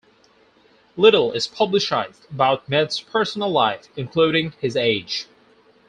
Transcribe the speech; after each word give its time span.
Little 0.97 1.31
is 1.31 1.45
publicized 1.45 2.25
about 2.31 2.67
Metz's 2.67 3.01
personal 3.01 3.51
life, 3.51 3.87
including 3.95 4.53
his 4.59 4.75
age. 4.75 5.27